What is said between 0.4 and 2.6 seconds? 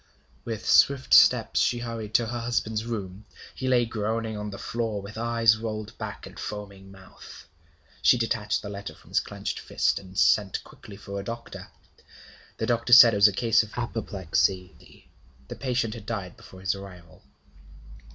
With swift steps she hurried to her